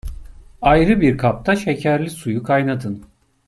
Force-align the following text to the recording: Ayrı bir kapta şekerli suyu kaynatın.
Ayrı 0.61 1.01
bir 1.01 1.17
kapta 1.17 1.55
şekerli 1.55 2.09
suyu 2.09 2.43
kaynatın. 2.43 3.05